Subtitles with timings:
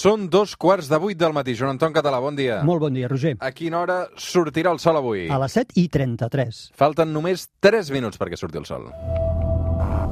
[0.00, 1.52] Són dos quarts de vuit del matí.
[1.58, 2.62] Joan Anton Català, bon dia.
[2.64, 3.34] Molt bon dia, Roger.
[3.44, 5.26] A quina hora sortirà el sol avui?
[5.28, 6.60] A les 7 i 33.
[6.80, 8.88] Falten només 3 minuts perquè surti el sol.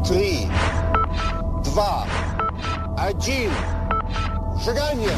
[0.05, 0.45] 3,
[1.73, 2.19] 2,
[3.01, 3.49] 1,
[4.67, 5.17] seganya!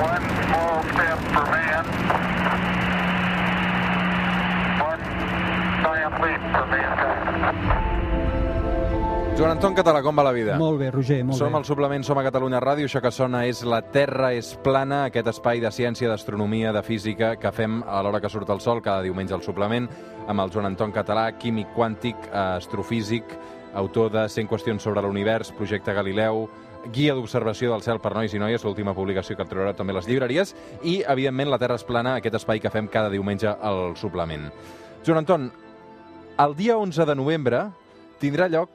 [0.00, 1.69] One small step for man.
[9.40, 10.56] Joan Anton Català, com va la vida?
[10.60, 11.56] Molt bé, Roger, molt som bé.
[11.56, 15.30] al suplement Som a Catalunya Ràdio, això que sona és La Terra és plana, aquest
[15.32, 19.00] espai de ciència, d'astronomia, de física que fem a l'hora que surt el sol, cada
[19.00, 19.88] diumenge al suplement,
[20.28, 23.32] amb el Joan Anton Català, químic quàntic, astrofísic,
[23.80, 26.44] autor de 100 qüestions sobre l'univers, projecte Galileu,
[26.92, 30.52] guia d'observació del cel per nois i noies, l'última publicació que trobarà també les llibreries,
[30.82, 34.50] i, evidentment, La Terra és plana, aquest espai que fem cada diumenge al suplement.
[35.06, 35.50] Joan Anton,
[36.40, 37.66] el dia 11 de novembre
[38.20, 38.70] tindrà lloc,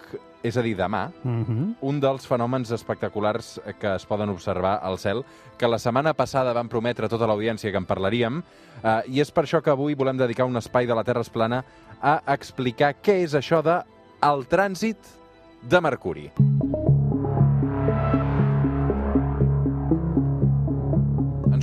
[0.46, 1.76] és a dir, demà, Mhm.
[1.82, 5.24] un dels fenòmens espectaculars que es poden observar al cel,
[5.58, 8.43] que la setmana passada van prometre a tota l'audiència que en parlaríem,
[8.84, 11.30] eh, i és per això que avui volem dedicar un espai de la Terra es
[11.30, 11.63] plana
[12.02, 13.84] a explicar què és això de
[14.21, 14.98] el trànsit
[15.62, 16.32] de Mercuri.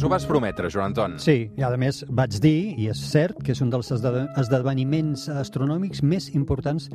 [0.03, 1.13] Ens ho vas prometre, Joan Anton.
[1.23, 5.29] Sí, i a més vaig dir, i és cert, que és un dels esde- esdeveniments
[5.31, 6.89] astronòmics més importants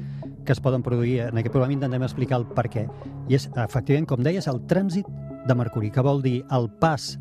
[0.44, 1.22] que es poden produir.
[1.22, 2.84] En aquest programa intentem explicar el per què.
[3.30, 5.08] I és, efectivament, com deies, el trànsit
[5.48, 7.18] de Mercuri, que vol dir el pas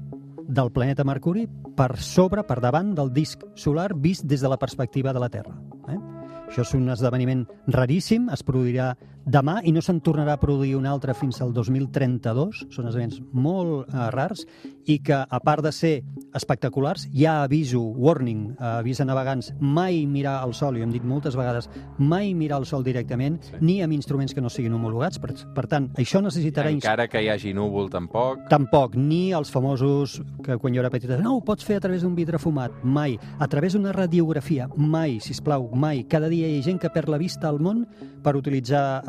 [0.49, 5.13] del planeta Mercuri per sobre, per davant del disc solar vist des de la perspectiva
[5.13, 5.55] de la Terra.
[5.87, 6.01] Eh?
[6.49, 8.97] Això és un esdeveniment raríssim, es produirà
[9.27, 12.67] demà i no se'n tornarà a produir un altre fins al 2032.
[12.71, 14.45] Són esdeveniments molt eh, rars
[14.87, 15.95] i que, a part de ser
[16.37, 21.03] espectaculars, ha aviso, warning, eh, avís a navegants, mai mirar el sol, i hem dit
[21.05, 23.57] moltes vegades, mai mirar el sol directament, Sí.
[23.61, 25.19] ni amb instruments que no siguin homologats.
[25.19, 26.71] Per, per tant, això necessitarà...
[26.71, 28.47] Encara que hi hagi núvol, tampoc.
[28.49, 32.03] Tampoc, ni els famosos que quan jo era petita, no, ho pots fer a través
[32.03, 33.19] d'un vidre fumat, mai.
[33.39, 36.05] A través d'una radiografia, mai, si plau, mai.
[36.09, 37.87] Cada dia hi ha gent que perd la vista al món
[38.23, 39.03] per utilitzar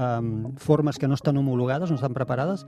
[0.57, 2.65] formes que no estan homologades, no estan preparades,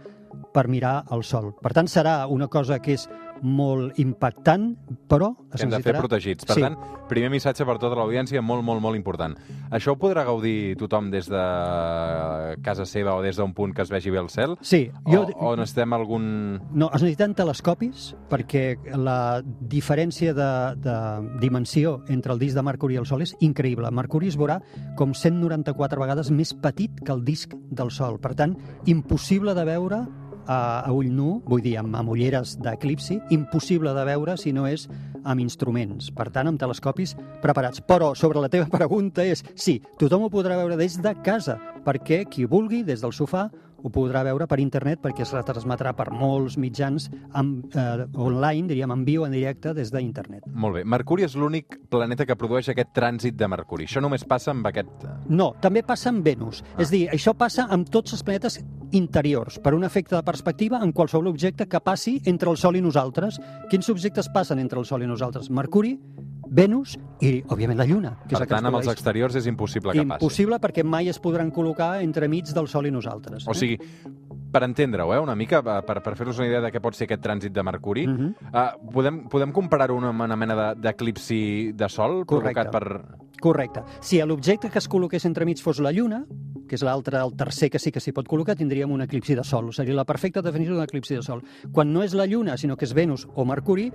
[0.54, 1.54] per mirar el sol.
[1.62, 3.08] Per tant, serà una cosa que és
[3.42, 4.72] molt impactant,
[5.10, 6.46] però es hem de fer protegits.
[6.46, 6.62] Per Sí.
[6.62, 6.76] tant,
[7.08, 9.36] primer missatge per tota l'audiència, molt, molt, molt important.
[9.72, 11.44] Això ho podrà gaudir tothom des de
[12.64, 14.56] casa seva o des d'un punt que es vegi bé el cel?
[14.62, 15.24] Sí, jo...
[15.36, 16.26] O, o necessitem algun...
[16.72, 20.50] No, es necessiten telescopis perquè la diferència de,
[20.82, 20.96] de
[21.40, 23.92] dimensió entre el disc de Mercuri i el Sol és increïble.
[23.92, 24.60] Mercuri es veurà
[24.98, 28.20] com 194 vegades més petit que el disc del Sol.
[28.20, 30.04] Per tant, impossible de veure
[30.50, 34.66] a, a ull nu, vull dir, amb, amb ulleres d'eclipsi, impossible de veure si no
[34.68, 34.88] és
[35.24, 37.84] amb instruments, per tant, amb telescopis preparats.
[37.86, 42.24] Però, sobre la teva pregunta és, sí, tothom ho podrà veure des de casa, perquè
[42.30, 43.48] qui vulgui, des del sofà,
[43.84, 48.92] ho podrà veure per internet perquè es retransmetrà per molts mitjans amb, eh, online, diríem,
[48.92, 50.48] en viu, en directe, des d'internet.
[50.48, 50.84] Molt bé.
[50.86, 53.86] Mercuri és l'únic planeta que produeix aquest trànsit de Mercuri.
[53.86, 55.06] Això només passa amb aquest...
[55.28, 56.64] No, també passa amb Venus.
[56.76, 56.82] Ah.
[56.84, 58.60] És dir, això passa amb tots els planetes
[58.92, 62.82] interiors, per un efecte de perspectiva en qualsevol objecte que passi entre el Sol i
[62.82, 63.40] nosaltres.
[63.70, 65.50] Quins objectes passen entre el Sol i nosaltres?
[65.50, 65.96] Mercuri,
[66.48, 68.14] Venus i, òbviament, la Lluna.
[68.28, 70.24] Que és Per que tant, amb els exteriors és impossible que passi.
[70.24, 73.48] Impossible perquè mai es podran col·locar entremig del Sol i nosaltres.
[73.48, 73.78] O sigui,
[74.52, 77.22] per entendre-ho, eh, una mica, per, per fer-nos una idea de què pot ser aquest
[77.22, 78.34] trànsit de Mercuri, Mm -hmm.
[78.54, 82.54] uh, podem, podem comparar-ho amb una mena de- d'eclipsi de, sol Correcte.
[82.64, 83.29] provocat per...
[83.40, 83.84] Correcte.
[84.02, 86.26] Si l'objecte que es col·loqués entremig fos la Lluna,
[86.70, 89.44] que és l'altre, el tercer que sí que s'hi pot col·locar, tindríem un eclipsi de
[89.44, 89.72] Sol.
[89.74, 91.42] Seria la perfecta definició d'un eclipsi de Sol.
[91.74, 93.90] Quan no és la Lluna, sinó que és Venus o Mercuri,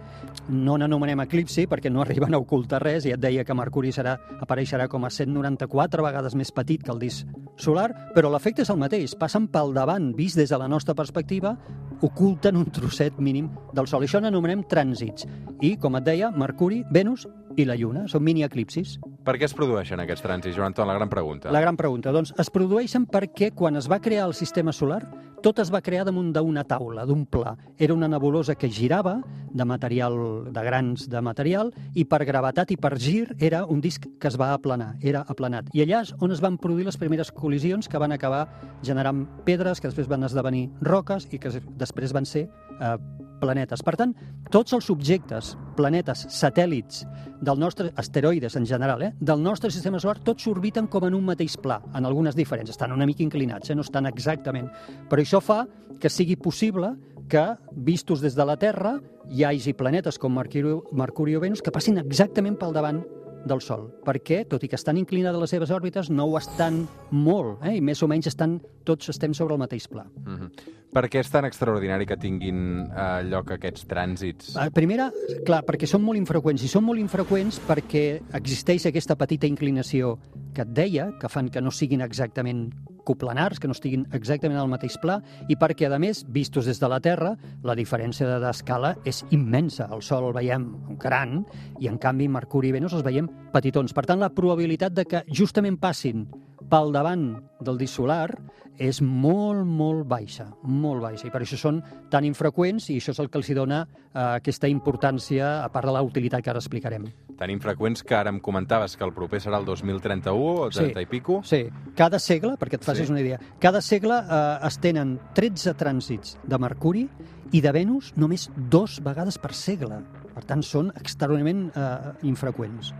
[0.50, 3.06] no n'anomenem eclipsi perquè no arriben a ocultar res.
[3.06, 7.00] Ja et deia que Mercuri serà, apareixerà com a 194 vegades més petit que el
[7.00, 9.14] disc solar, però l'efecte és el mateix.
[9.16, 11.54] Passen pel davant, vist des de la nostra perspectiva,
[12.02, 14.04] oculten un trosset mínim del Sol.
[14.04, 15.28] Això n'anomenem trànsits.
[15.62, 18.08] I, com et deia, Mercuri, Venus i la Lluna.
[18.10, 18.98] Són mini-eclipsis.
[19.24, 20.84] Per què es produeixen aquests trànsits, Joan Anton?
[20.84, 21.52] La gran pregunta.
[21.52, 22.12] La gran pregunta.
[22.12, 25.00] Doncs es produeixen perquè quan es va crear el sistema solar,
[25.44, 27.54] tot es va crear damunt d'una taula, d'un pla.
[27.80, 29.18] Era una nebulosa que girava
[29.54, 30.16] de material,
[30.52, 34.36] de grans de material, i per gravetat i per gir era un disc que es
[34.40, 35.72] va aplanar, era aplanat.
[35.72, 38.46] I allà és on es van produir les primeres col·lisions que van acabar
[38.84, 42.50] generant pedres, que després van esdevenir roques i que després van ser
[42.80, 42.96] eh,
[43.40, 43.82] planetes.
[43.84, 44.14] Per tant,
[44.50, 47.04] tots els objectes, planetes, satèl·lits
[47.44, 51.24] del nostre, asteroides en general, eh, del nostre sistema solar, tots orbiten com en un
[51.24, 52.70] mateix pla, en algunes diferents.
[52.70, 54.70] Estan una mica inclinats, eh, no estan exactament.
[55.10, 55.66] Però això fa
[56.00, 56.94] que sigui possible
[57.28, 59.00] que, vistos des de la Terra,
[59.30, 63.02] hi hagi planetes com Mercuri, Mercuri o Venus que passin exactament pel davant
[63.44, 67.60] del Sol, perquè, tot i que estan inclinades les seves òrbites, no ho estan molt,
[67.64, 67.76] eh?
[67.78, 70.04] i més o menys estan, tots estem sobre el mateix pla.
[70.24, 70.72] Mm -hmm.
[70.94, 74.54] Per què és tan extraordinari que tinguin eh, lloc aquests trànsits?
[74.56, 75.10] Eh, Primera,
[75.44, 80.18] clar, perquè són molt infreqüents, i són molt infreqüents perquè existeix aquesta petita inclinació
[80.54, 82.70] que et deia, que fan que no siguin exactament
[83.04, 86.88] coplanars, que no estiguin exactament al mateix pla, i perquè, a més, vistos des de
[86.88, 89.88] la Terra, la diferència de- d'escala és immensa.
[89.92, 91.44] El Sol el veiem gran,
[91.78, 93.92] i en canvi Mercuri i Venus els veiem petitons.
[93.92, 96.26] Per tant, la probabilitat de que justament passin
[96.70, 98.30] pel davant del disc solar
[98.78, 103.20] és molt, molt baixa, molt baixa, i per això són tan infreqüents i això és
[103.20, 107.06] el que els dona eh, aquesta importància, a part de la utilitat que ara explicarem.
[107.38, 110.34] Tan infreqüents que ara em comentaves que el proper serà el 2031
[110.66, 111.40] o 30 i pico.
[111.44, 111.64] Sí,
[111.96, 113.12] cada segle, perquè et facis Sí.
[113.12, 117.08] una idea, cada segle eh, es tenen 13 trànsits de Mercuri
[117.52, 119.98] i de Venus només dos vegades per segle.
[120.34, 122.92] Per tant, són extraordinàriament eh, infreqüents.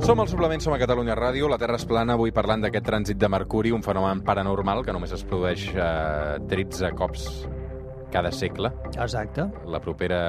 [0.00, 3.18] Som al suplement, som a Catalunya Ràdio, la Terra és plana, avui parlant d'aquest trànsit
[3.20, 7.28] de Mercuri, un fenomen paranormal que només es produeix eh, 13 cops
[8.10, 8.70] cada segle.
[8.92, 9.46] Exacte.
[9.66, 10.20] La propera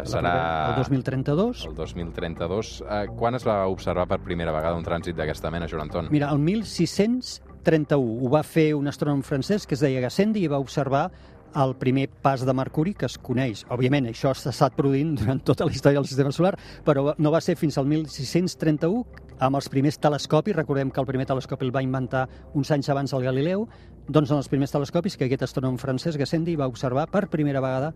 [0.00, 0.32] La serà...
[0.32, 1.64] propera- El 2032.
[1.70, 2.72] El 2032.
[2.82, 6.08] Eh, quan es va observar per primera vegada un trànsit d'aquesta mena, Joan Anton?
[6.10, 10.58] Mira, el 1631 ho va fer un astrònom francès que es deia Gassendi i va
[10.62, 11.08] observar
[11.56, 13.64] el primer pas de Mercuri que es coneix.
[13.72, 16.54] Òbviament, això s'ha estat produint durant tota la història del sistema solar,
[16.84, 19.04] però no va ser fins al 1631
[19.38, 22.26] amb els primers telescopis, recordem que el primer telescopi el va inventar
[22.58, 23.68] uns anys abans el Galileu,
[24.08, 27.92] doncs en els primers telescopis que aquest astrònom francès, Gassendi, va observar per primera vegada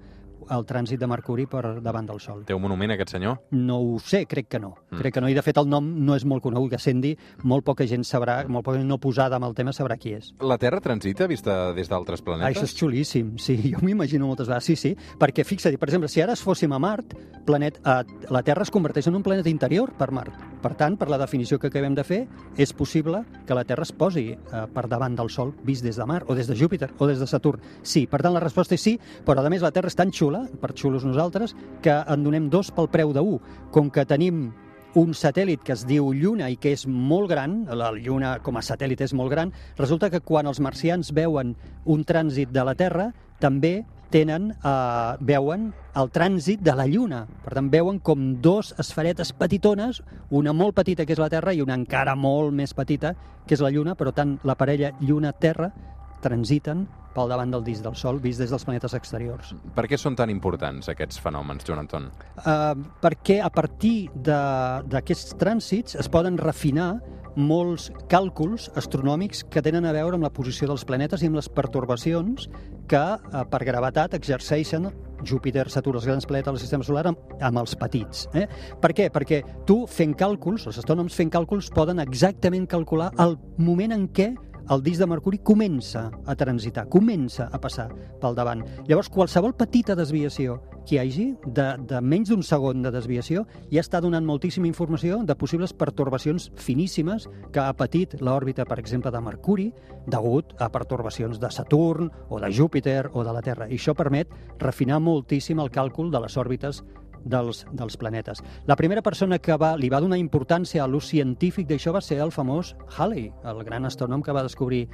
[0.50, 2.44] el trànsit de Mercuri per davant del Sol.
[2.44, 3.38] Té un monument, aquest senyor?
[3.52, 4.74] No ho sé, crec que no.
[4.90, 4.98] Mm.
[4.98, 5.28] Crec que no.
[5.28, 6.70] I, de fet, el nom no és molt conegut.
[6.72, 10.14] Gassendi, molt poca gent sabrà, molt poca gent no posada amb el tema sabrà qui
[10.14, 10.32] és.
[10.40, 12.56] La Terra transita vista des d'altres Ah, planetes?
[12.56, 16.20] això és xulíssim, sí, jo m'imagino moltes vegades, sí, sí, perquè fixa't, per exemple, si
[16.22, 17.14] ara es fóssim a Mart,
[17.44, 20.32] planet, eh, la Terra es converteix en un planeta interior per Mart.
[20.62, 22.20] Per tant, per la definició que acabem de fer,
[22.56, 24.38] és possible que la Terra es posi eh,
[24.72, 27.26] per davant del Sol vist des de Mart, o des de Júpiter, o des de
[27.26, 27.60] Saturn.
[27.82, 28.94] Sí, per tant, la resposta és sí,
[29.26, 32.72] però a més la Terra és tan xula, per xulos nosaltres, que en donem dos
[32.74, 33.38] pel preu d'un.
[33.70, 34.50] Com que tenim
[34.94, 38.64] un satèl·lit que es diu Lluna i que és molt gran, la Lluna com a
[38.64, 43.12] satèl·lit és molt gran, resulta que quan els marcians veuen un trànsit de la Terra,
[43.40, 43.82] també
[44.12, 47.26] tenen, eh, veuen el trànsit de la Lluna.
[47.44, 51.62] Per tant, veuen com dos esferetes petitones, una molt petita, que és la Terra, i
[51.62, 53.14] una encara molt més petita,
[53.46, 55.72] que és la Lluna, però tant la parella Lluna-Terra
[56.20, 59.54] transiten pel davant del disc del Sol, vist des dels planetes exteriors.
[59.76, 62.10] Per què són tan importants, aquests fenòmens, Joan Anton?
[62.42, 66.94] Uh, perquè a partir de- d'aquests trànsits es poden refinar
[67.36, 71.48] molts càlculs astronòmics que tenen a veure amb la posició dels planetes i amb les
[71.48, 72.48] pertorbacions
[72.88, 74.90] que uh, per gravetat exerceixen
[75.22, 78.24] Júpiter, Saturn, els grans planetes del sistema solar amb, amb els petits.
[78.34, 78.48] Eh?
[78.82, 79.06] Per què?
[79.14, 84.32] Perquè tu fent càlculs, els astrònoms fent càlculs poden exactament calcular el moment en què
[84.70, 87.88] el disc de Mercuri comença a transitar, comença a passar
[88.20, 88.62] pel davant.
[88.88, 93.82] Llavors, qualsevol petita desviació que hi hagi, de, de menys d'un segon de desviació, ja
[93.82, 99.20] està donant moltíssima informació de possibles pertorbacions finíssimes que ha patit l'òrbita, per exemple, de
[99.22, 99.68] Mercuri,
[100.06, 103.68] degut a pertorbacions de Saturn o de Júpiter o de la Terra.
[103.70, 106.82] I això permet refinar moltíssim el càlcul de les òrbites
[107.24, 108.42] dels, dels planetes.
[108.66, 112.20] La primera persona que va, li va donar importància a l'ús científic d'això va ser
[112.22, 114.86] el famós Halley, el gran astrònom que va descobrir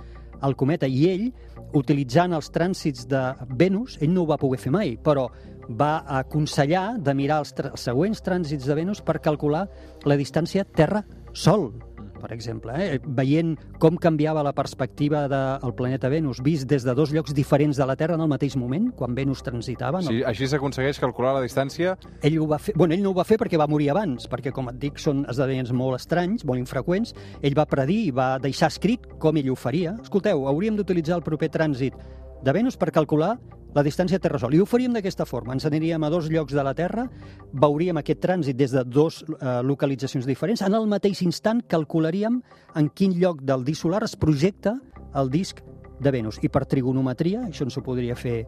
[0.43, 1.29] el cometa, i ell,
[1.75, 3.23] utilitzant els trànsits de
[3.59, 5.29] Venus, ell no ho va poder fer mai, però
[5.69, 9.67] va aconsellar de mirar els, els següents trànsits de Venus per calcular
[10.07, 11.73] la distància Terra-Sol,
[12.21, 12.99] per exemple, eh?
[13.03, 17.87] veient com canviava la perspectiva del planeta Venus vist des de dos llocs diferents de
[17.87, 20.03] la Terra en el mateix moment, quan Venus transitava.
[20.03, 20.13] No?
[20.13, 23.27] Sí, així s'aconsegueix calcular la distància Ell ho va fer, bueno, ell no ho va
[23.29, 27.15] fer perquè va morir abans, perquè, com et dic, són esdeveniments molt estranys, molt infreqüents.
[27.43, 29.95] Ell va predir i va deixar escrit com ell ho faria.
[30.03, 31.97] Escolteu, hauríem d'utilitzar el proper trànsit
[32.43, 33.37] de Venus per calcular
[33.75, 34.55] la distància Terra-Sol.
[34.55, 35.55] I ho faríem d'aquesta forma.
[35.57, 37.07] Ens aniríem a dos llocs de la Terra,
[37.53, 40.63] veuríem aquest trànsit des de dos eh, localitzacions diferents.
[40.65, 42.41] En el mateix instant calcularíem
[42.77, 44.79] en quin lloc del disc solar es projecta
[45.15, 45.61] el disc
[46.01, 46.39] de Venus.
[46.43, 48.43] I per trigonometria, això ens ho podria fer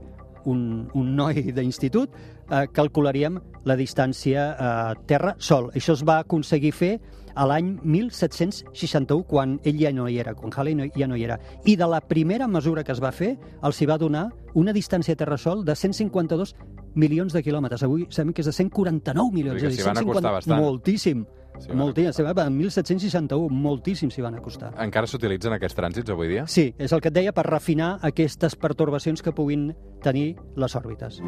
[0.46, 2.14] un, un noi d'institut,
[2.50, 5.70] eh, calcularíem la distància eh, Terra-Sol.
[5.76, 6.94] Això es va aconseguir fer
[7.34, 11.24] a l'any 1761, quan ell ja no hi era, quan Halley no, ja no hi
[11.28, 11.38] era.
[11.64, 15.16] I de la primera mesura que es va fer, els hi va donar una distància
[15.16, 16.56] Terra-Sol de 152
[16.94, 17.84] milions de quilòmetres.
[17.86, 19.60] Avui sabem que és de 149 milions.
[19.60, 20.64] Que a dir, s'hi van acostar 150 bastant.
[20.64, 21.24] Moltíssim.
[21.68, 22.12] Moltíssim.
[22.12, 24.72] Se va- En 1761, moltíssim s'hi van acostar.
[24.82, 26.46] encara s'utilitzen aquests trànsits avui dia?
[26.46, 31.20] Sí, és el que et deia per refinar aquestes pertorbacions que puguin tenir les òrbites.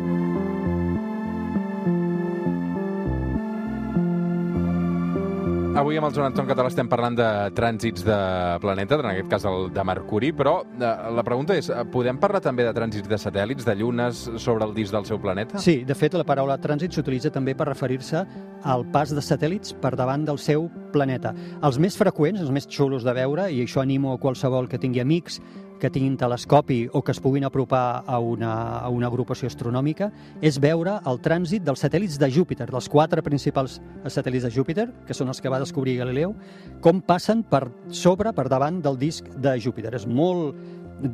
[5.72, 7.26] Avui amb el Joan Anton Català estem parlant de
[7.56, 8.16] trànsits de
[8.60, 12.66] planeta, en aquest cas el de Mercuri, però eh, la pregunta és, podem parlar també
[12.66, 15.62] de trànsits de satèl·lits, de llunes sobre el disc del seu planeta?
[15.64, 18.20] Sí, de fet, la paraula trànsit s'utilitza també per referir-se
[18.68, 21.32] al pas de satèl·lits per davant del seu planeta.
[21.64, 25.00] Els més freqüents, els més xulos de veure, i això animo a qualsevol que tingui
[25.00, 25.40] amics
[25.82, 30.60] que tinguin telescopi o que es puguin apropar a una, a una agrupació astronòmica, és
[30.62, 35.32] veure el trànsit dels satèl·lits de Júpiter, dels quatre principals satèl·lits de Júpiter, que són
[35.32, 36.36] els que va descobrir Galileu,
[36.84, 39.90] com passen per sobre, per davant del disc de Júpiter.
[39.98, 40.54] És molt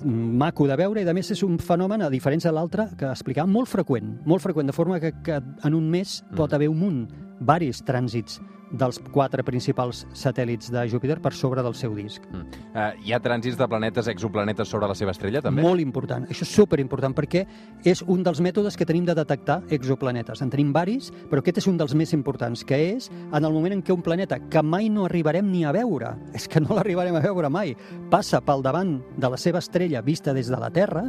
[0.04, 3.48] maco de veure i, a més, és un fenomen, a diferència de l'altre, que explicava,
[3.48, 7.02] molt freqüent, molt freqüent, de forma que, que en un mes pot haver un munt,
[7.40, 8.36] varis trànsits
[8.70, 12.24] dels quatre principals satèl·lits de Júpiter per sobre del seu disc.
[12.32, 12.58] Mm.
[12.74, 15.62] Uh, hi ha trànsits de planetes, exoplanetes sobre la seva estrella, també?
[15.64, 16.26] Molt important.
[16.28, 17.44] Això és superimportant perquè
[17.88, 20.42] és un dels mètodes que tenim de detectar exoplanetes.
[20.44, 23.78] En tenim varis, però aquest és un dels més importants, que és en el moment
[23.78, 27.16] en què un planeta que mai no arribarem ni a veure, és que no l'arribarem
[27.16, 27.74] a veure mai,
[28.10, 31.08] passa pel davant de la seva estrella vista des de la Terra,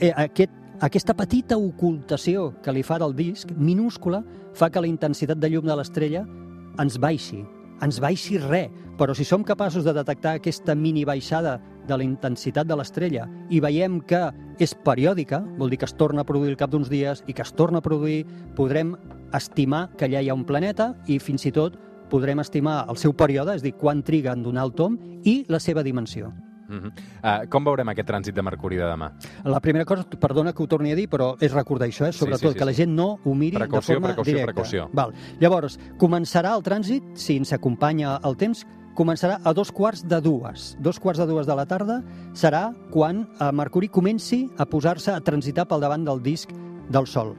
[0.00, 4.22] eh, aquest aquesta petita ocultació que li fa del disc, minúscula,
[4.58, 6.24] fa que la intensitat de llum de l'estrella
[6.80, 7.42] ens baixi,
[7.82, 11.56] ens baixi res, però si som capaços de detectar aquesta mini baixada
[11.88, 14.20] de la intensitat de l'estrella i veiem que
[14.62, 17.42] és periòdica, vol dir que es torna a produir al cap d'uns dies i que
[17.42, 18.22] es torna a produir,
[18.54, 18.94] podrem
[19.34, 21.78] estimar que allà hi ha un planeta i fins i tot
[22.12, 25.58] podrem estimar el seu període, és dir, quan triga en donar el tom i la
[25.58, 26.30] seva dimensió.
[26.68, 26.92] Uh -huh.
[27.44, 29.12] uh, com veurem aquest trànsit de Mercuri de demà?
[29.44, 32.12] La primera cosa, perdona que ho torni a dir, però és recordar això, eh?
[32.12, 34.52] sobretot sí, sí, sí, que la gent no ho miri precaució, de forma precaució, directa.
[34.52, 35.12] Precaució, Val.
[35.40, 40.76] Llavors, començarà el trànsit, si ens acompanya el temps, començarà a dos quarts de dues.
[40.80, 42.02] Dos quarts de dues de la tarda
[42.34, 46.52] serà quan eh, Mercuri comenci a posar-se a transitar pel davant del disc
[46.92, 47.34] del Sol.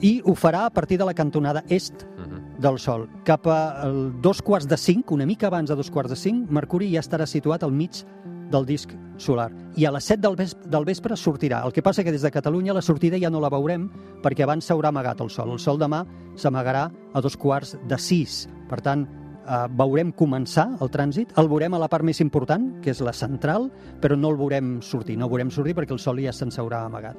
[0.00, 2.58] I ho farà a partir de la cantonada est uh -huh.
[2.58, 3.08] del Sol.
[3.24, 3.90] Cap a
[4.22, 7.26] dos quarts de cinc, una mica abans de dos quarts de cinc, Mercuri ja estarà
[7.26, 8.04] situat al mig
[8.50, 9.50] del disc solar.
[9.76, 11.64] I a les 7 del vespre, del vespre sortirà.
[11.66, 13.88] El que passa que des de Catalunya la sortida ja no la veurem
[14.22, 15.52] perquè abans s'haurà amagat el sol.
[15.52, 16.04] El sol demà
[16.36, 18.48] s'amagarà a dos quarts de 6.
[18.68, 19.06] Per tant,
[19.48, 23.12] eh, veurem començar el trànsit, el veurem a la part més important, que és la
[23.12, 25.16] central, però no el veurem sortir.
[25.18, 27.16] No el veurem sortir perquè el sol ja se'n s'haurà amagat.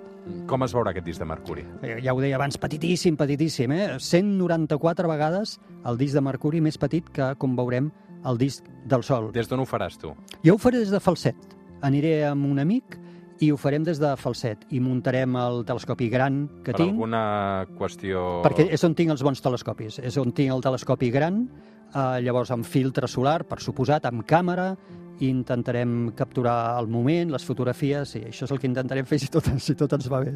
[0.48, 1.66] Com es veurà aquest disc de Mercuri?
[1.82, 4.00] Eh, Ja ho deia abans, petitíssim, petitíssim, eh?
[4.00, 7.92] 194 vegades el disc de Mercuri més petit que, com veurem,
[8.26, 9.32] el disc del Sol.
[9.36, 10.14] Des d'on ho faràs, tu?
[10.46, 11.56] Jo ho faré des de Falset.
[11.86, 12.98] Aniré amb un amic
[13.40, 14.66] i ho farem des de Falset.
[14.76, 18.42] I muntarem el telescopi gran que per tinc, alguna qüestió...
[18.46, 20.00] perquè és on tinc els bons telescopis.
[20.04, 21.46] És on tinc el telescopi gran,
[21.94, 24.74] eh, llavors amb filtre solar, per suposat, amb càmera,
[25.20, 29.32] i intentarem capturar el moment, les fotografies, i això és el que intentarem fer si
[29.32, 30.36] tot, si tot ens va bé.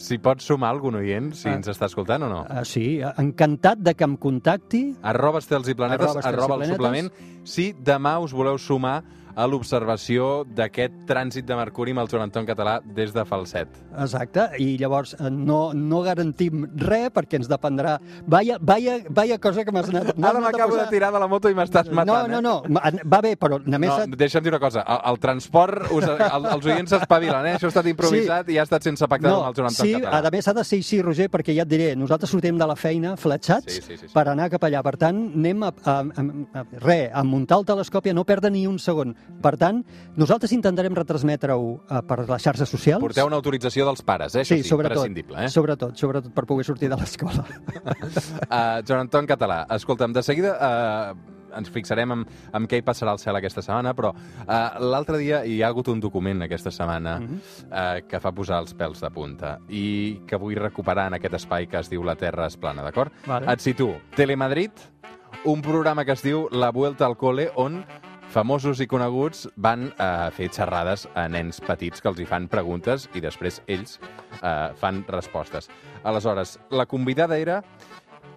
[0.00, 1.54] Si pots sumar algun oient, si Ah.
[1.58, 2.40] ens està escoltant o no?
[2.48, 4.96] Uh, sí, encantat de que em contacti.
[5.02, 7.10] Arroba estels i planetes, Arroba arroba el suplement,
[7.44, 9.02] si demà us voleu sumar
[9.40, 13.68] a l'observació d'aquest trànsit de Mercuri amb el Joan Català des de Falset.
[13.96, 17.96] Exacte, i llavors eh, no, no garantim res perquè ens dependrà...
[18.28, 21.28] Vaya, vaya, vaya cosa que m'has anat, Ara a m'acabo de posar- tirar de la
[21.30, 22.42] moto i m'estàs No, matant, no, eh?
[22.44, 23.90] no, ma- va bé, però només...
[24.10, 27.54] No, deixa'm dir una cosa, el, el transport, us, el, els oients s'espavilen, eh?
[27.58, 30.20] Això ha estat improvisat i ha estat sense pactar amb el Joan sí, Català.
[30.28, 32.76] a més ha de ser així, Roger, perquè ja et diré, nosaltres sortim de la
[32.76, 34.12] feina fletxats Sí, sí, sí, sí.
[34.14, 34.82] per anar cap allà.
[34.84, 36.24] Per tant, anem a, a, a,
[36.60, 39.14] a, re, a muntar el telescopi, a no perdre ni un segon.
[39.40, 39.80] Per tant,
[40.20, 43.02] nosaltres intentarem retransmetre-ho eh, per les xarxes socials.
[43.02, 44.44] Porteu una autorització dels pares, eh?
[44.44, 45.50] Això sí, sobretot, prescindible, eh?
[45.52, 47.44] sobretot, sobretot per poder sortir de l'escola.
[47.80, 52.24] Uh, Joan Anton Català, escolta'm, de seguida uh, ens fixarem en,
[52.56, 54.52] en què hi passarà al cel aquesta setmana, però uh,
[54.84, 59.02] l'altre dia hi ha hagut un document aquesta setmana uh, que fa posar els pèls
[59.02, 62.58] de punta i que vull recuperar en aquest espai que es diu La Terra és
[62.60, 63.14] plana, d'acord?
[63.26, 63.50] Vale.
[63.52, 63.96] Et situo.
[64.16, 64.86] Telemadrid,
[65.50, 67.82] un programa que es diu La Vuelta al Cole, on
[68.30, 73.08] famosos i coneguts van a fer xerrades a nens petits que els hi fan preguntes
[73.14, 73.98] i després ells
[74.40, 75.68] eh, fan respostes.
[76.04, 77.60] Aleshores, la convidada era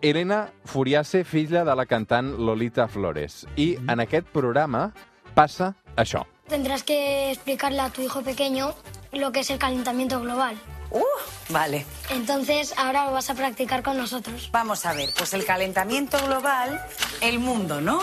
[0.01, 3.45] Elena Furiase, filla de la cantant Lolita Flores.
[3.55, 4.89] I en aquest programa
[5.33, 6.25] passa això.
[6.49, 8.73] Tendrás que explicarle a tu hijo pequeño
[9.13, 10.57] lo que es el calentamiento global.
[10.91, 11.01] Uh,
[11.49, 11.85] vale.
[12.09, 14.49] Entonces, ahora lo vas a practicar con nosotros.
[14.51, 16.85] Vamos a ver, pues el calentamiento global,
[17.21, 18.01] el mundo, ¿no?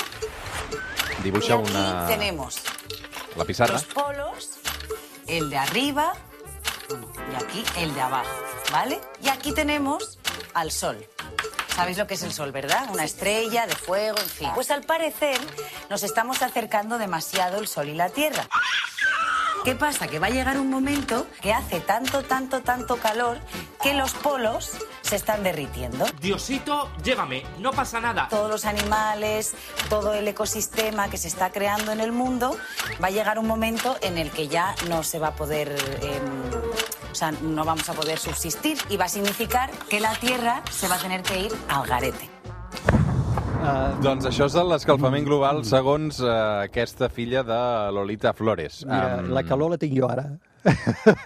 [1.22, 2.06] Y aquí una...
[2.06, 2.56] tenemos
[3.36, 3.74] la pissarra.
[3.74, 4.50] los polos,
[5.26, 6.14] el de arriba
[7.30, 8.30] y aquí el de abajo,
[8.72, 9.00] ¿vale?
[9.22, 10.18] Y aquí tenemos
[10.54, 11.06] al sol.
[11.74, 12.88] Sabéis lo que es el sol, ¿verdad?
[12.90, 14.50] Una estrella de fuego, en fin.
[14.54, 15.38] Pues al parecer
[15.88, 18.48] nos estamos acercando demasiado el sol y la tierra.
[19.64, 20.08] ¿Qué pasa?
[20.08, 23.38] Que va a llegar un momento que hace tanto, tanto, tanto calor
[23.82, 24.72] que los polos
[25.10, 26.04] se están derritiendo.
[26.20, 28.28] Diosito, llévame, no pasa nada.
[28.30, 29.54] Todos los animales,
[29.88, 32.56] todo el ecosistema que se está creando en el mundo,
[33.02, 36.20] va a llegar un momento en el que ya no se va a poder, eh,
[37.10, 40.86] o sea, no vamos a poder subsistir y va a significar que la Tierra se
[40.86, 42.30] va a tener que ir al garete.
[43.60, 47.58] Uh, Doncs això és l'escalfament global segons uh, aquesta filla de
[47.92, 48.84] Lolita Flores.
[48.86, 50.28] mira, la calor la tinc jo ara.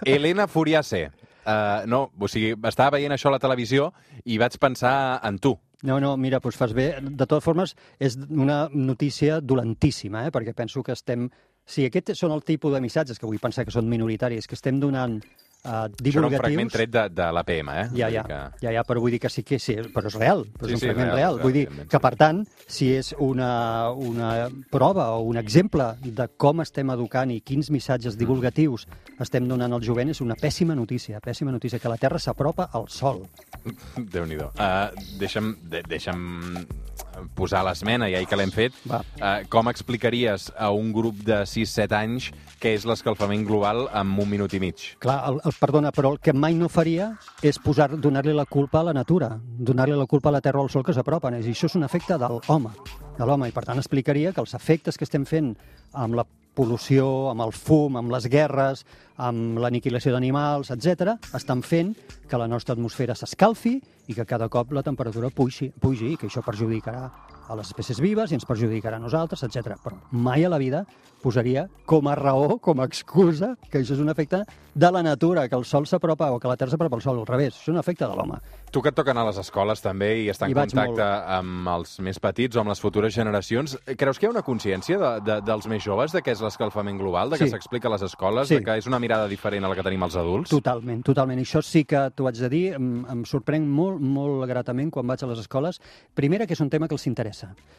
[0.03, 1.11] Elena Furiase.
[1.45, 3.91] Uh, no, o sigui, estava veient això a la televisió
[4.25, 5.53] i vaig pensar en tu.
[5.85, 6.87] No, no, mira, doncs fas bé.
[7.01, 10.33] De totes formes, és una notícia dolentíssima, eh?
[10.33, 11.29] perquè penso que estem...
[11.65, 14.77] Si aquests són el tipus de missatges que vull pensar que són minoritaris, que estem
[14.81, 15.19] donant
[15.65, 16.73] uh, Això era un fragment divulgatius...
[16.73, 17.85] tret de, de l'APM, eh?
[17.97, 20.45] Ja, ja, que- ja, ja, però vull dir que sí que sí, però és real,
[20.53, 21.41] però Sí, és un sí, fragment real, real.
[21.41, 26.61] Vull dir que, per tant, si és una, una prova o un exemple de com
[26.61, 27.73] estem educant i quins Mm.
[27.73, 28.87] missatges divulgatius
[29.19, 32.87] estem donant al jovent, és una pèssima notícia, pèssima notícia, que la Terra s'apropa al
[32.89, 33.23] Sol.
[34.15, 34.51] Déu-n'hi-do.
[34.55, 36.65] Uh, deixa'm, de, deixa'm
[37.35, 38.75] posar l'esmena, ja que l'hem fet.
[38.89, 39.01] Va.
[39.19, 42.29] Uh, com explicaries a un grup de 6-7 anys
[42.61, 44.85] què és l'escalfament global en un minut i mig?
[45.03, 47.11] Clar, el, el, perdona, però el que mai no faria
[47.45, 50.65] és posar donar-li la culpa a la natura, donar-li la culpa a la Terra o
[50.65, 51.37] al Sol que s'apropen.
[51.41, 52.73] Dir, Això és un efecte de l'home,
[53.19, 55.53] de l'home, i per tant explicaria que els efectes que estem fent
[55.93, 58.85] amb la pol·lució, amb el fum, amb les guerres,
[59.21, 61.93] amb l'aniquilació d'animals, etc, estan fent
[62.29, 66.29] que la nostra atmosfera s'escalfi i que cada cop la temperatura pugi, pugi i que
[66.29, 67.09] això perjudicarà
[67.47, 69.75] a les espècies vives i ens perjudicarà a nosaltres, etc.
[69.83, 70.85] Però mai a la vida
[71.21, 74.43] posaria com a raó, com a excusa, que això és un efecte
[74.75, 77.25] de la natura, que el Sol s'apropa o que la Terra s'apropa al Sol, al
[77.25, 77.55] revés.
[77.55, 78.37] Això és un efecte de l'home.
[78.71, 81.05] Tu que et toquen a les escoles també i estar en contacte
[81.37, 84.99] amb els més petits o amb les futures generacions, creus que hi ha una consciència
[85.01, 87.51] de, de, dels més joves de què és l'escalfament global, de que Sí.
[87.55, 88.55] s'explica a les escoles, Sí.
[88.59, 90.49] de que és una mirada diferent a la que tenim els adults?
[90.49, 91.39] Totalment, totalment.
[91.39, 95.07] I això sí que t'ho haig de dir, em, em sorprèn molt, molt gratament quan
[95.07, 95.79] vaig a les escoles.
[96.13, 97.34] Primera, que és un tema que els interessa.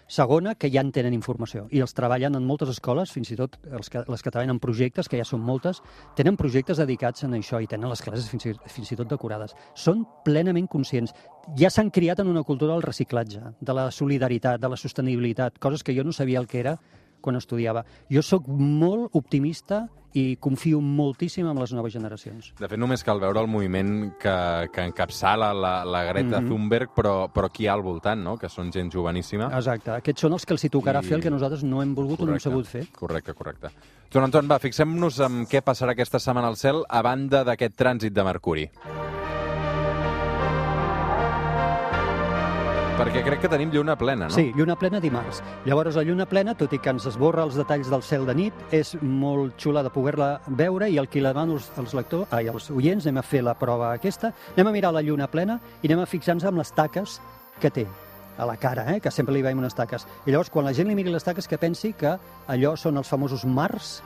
[0.07, 1.65] Segona, que ja en tenen informació.
[1.75, 4.61] I els treballen en moltes escoles, fins i tot els que, les que treballen en
[4.63, 5.81] projectes, que ja són moltes,
[6.19, 9.57] tenen projectes dedicats a això i tenen les classes fins i, fins i tot decorades.
[9.75, 11.15] Són plenament conscients.
[11.59, 15.83] Ja s'han criat en una cultura del reciclatge, de la solidaritat, de la sostenibilitat, coses
[15.83, 16.79] que jo no sabia el que era
[17.27, 17.83] quan estudiava.
[18.09, 22.55] Jo sóc molt optimista i confio moltíssim en les noves generacions.
[22.57, 24.33] De fet, només cal veure el moviment que,
[24.73, 26.49] que encapçala la, la Greta Mhm.
[26.49, 28.39] Thunberg, però, però qui hi ha al voltant, no?
[28.41, 29.51] que són gent joveníssima.
[29.59, 29.91] Exacte.
[29.99, 32.21] Aquests són els que els hi tocarà I- fer el que nosaltres no hem volgut
[32.21, 32.49] o no hem Correcte.
[32.49, 32.87] sabut fer.
[32.97, 33.69] Correcte, correcte.
[34.11, 38.13] Joan Anton, va, fixem-nos en què passarà aquesta setmana al cel a banda d'aquest trànsit
[38.15, 38.71] de Mercuri.
[42.97, 44.33] Perquè crec que tenim lluna plena, no?
[44.33, 45.43] Sí, lluna plena dimarts.
[45.69, 48.63] Llavors, la lluna plena, tot i que ens esborra els detalls del cel de nit,
[48.73, 52.49] és molt xula de poder-la veure i el que la demano als, als, lectors, ai,
[52.49, 55.91] als oients, anem a fer la prova aquesta, anem a mirar la lluna plena i
[55.91, 57.19] anem a fixar-nos amb les taques
[57.61, 57.85] que té
[58.39, 59.01] a la cara, eh?
[59.05, 60.09] que sempre li veiem unes taques.
[60.25, 62.17] I llavors, quan la gent li miri les taques, que pensi que
[62.49, 63.99] allò són els famosos mars,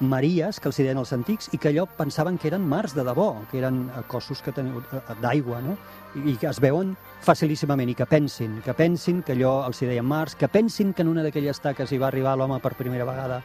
[0.00, 3.30] maries, que els deien els antics, i que allò pensaven que eren mars de debò,
[3.50, 5.76] que eren eh, cossos que teniu eh, d'aigua, no?
[6.16, 10.36] I, que es veuen facilíssimament, i que pensin, que pensin que allò els deien mars,
[10.36, 13.42] que pensin que en una d'aquelles taques hi va arribar l'home per primera vegada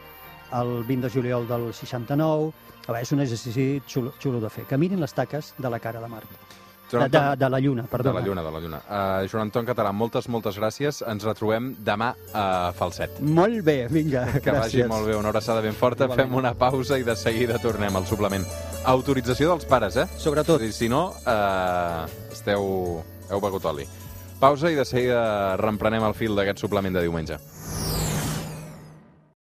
[0.60, 2.52] el 20 de juliol del 69.
[2.82, 4.66] A veure, és un exercici xulo, xulo de fer.
[4.68, 6.28] Que mirin les taques de la cara de Mart.
[6.92, 8.20] De, Joan de, Anton- de la lluna, De perdona.
[8.20, 8.80] la lluna, de la lluna.
[8.84, 11.00] Uh, Joan Anton Català, moltes, moltes gràcies.
[11.08, 13.18] Ens retrobem demà a Falset.
[13.20, 14.88] Molt bé, vinga, Que vagi gràcies.
[14.92, 16.04] molt bé, una abraçada ben forta.
[16.04, 16.28] Igualment.
[16.28, 18.44] Fem una pausa i de seguida tornem al suplement.
[18.84, 20.06] Autorització dels pares, eh?
[20.18, 20.60] Sobretot.
[20.60, 23.02] Si, si no, eh, esteu...
[23.32, 23.86] heu begut oli.
[24.42, 27.38] Pausa i de seguida reemprenem el fil d'aquest suplement de diumenge.